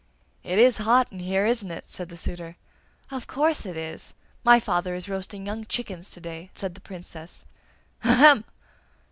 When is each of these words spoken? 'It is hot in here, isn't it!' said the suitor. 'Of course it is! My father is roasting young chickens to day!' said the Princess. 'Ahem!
'It 0.43 0.57
is 0.57 0.77
hot 0.79 1.11
in 1.11 1.19
here, 1.19 1.45
isn't 1.45 1.69
it!' 1.69 1.87
said 1.87 2.09
the 2.09 2.17
suitor. 2.17 2.57
'Of 3.11 3.27
course 3.27 3.67
it 3.67 3.77
is! 3.77 4.15
My 4.43 4.59
father 4.59 4.95
is 4.95 5.07
roasting 5.07 5.45
young 5.45 5.63
chickens 5.63 6.09
to 6.09 6.19
day!' 6.19 6.49
said 6.55 6.73
the 6.73 6.81
Princess. 6.81 7.45
'Ahem! 8.03 8.43